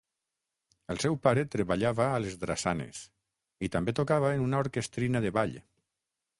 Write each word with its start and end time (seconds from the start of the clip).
El 0.93 1.01
seu 1.03 1.17
pare 1.27 1.43
treballava 1.55 2.07
a 2.15 2.23
les 2.25 2.39
drassanes 2.45 3.03
i 3.67 3.71
també 3.79 3.97
tocava 4.03 4.35
en 4.39 4.43
una 4.51 4.63
orquestrina 4.65 5.25
de 5.27 5.37
ball. 5.41 5.59